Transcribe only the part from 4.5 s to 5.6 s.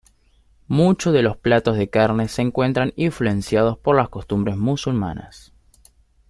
musulmanas.